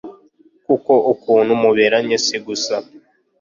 [0.65, 2.75] kuko ukuntu muberanye si gusa